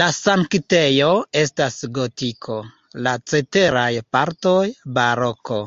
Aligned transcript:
La 0.00 0.08
sanktejo 0.16 1.06
estas 1.44 1.78
gotiko, 2.00 2.58
la 3.08 3.16
ceteraj 3.34 3.90
partoj 4.18 4.60
baroko. 5.00 5.62